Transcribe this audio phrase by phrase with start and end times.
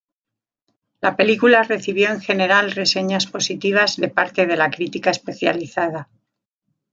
[0.99, 6.09] La película recibió en general reseñas positivas de parte de la crítica especializada.